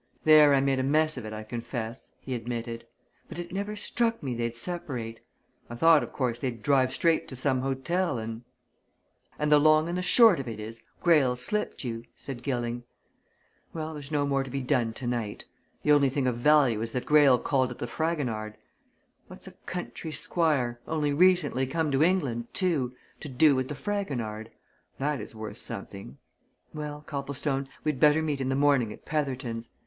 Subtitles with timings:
[0.23, 2.87] "There I made a mess of it, I confess," he admitted.
[3.29, 5.19] "But it never struck me they'd separate.
[5.69, 8.41] I thought, of course, they'd drive straight to some hotel, and"
[9.37, 12.81] "And the long and the short of it is, Greyle's slipped you," said Gilling.
[13.73, 15.45] "Well there's no more to be done tonight.
[15.83, 18.55] The only thing of value is that Greyle called at the Fragonard.
[19.27, 22.95] What's a country squire only recently come to England, too!
[23.19, 24.49] to do with the Fragonard?
[24.97, 26.17] That is worth something.
[26.73, 29.69] Well Copplestone, we'd better meet in the morning at Petherton's.